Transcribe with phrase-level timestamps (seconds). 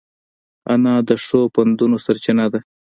[0.73, 2.59] انا د ښو پندونو سرچینه ده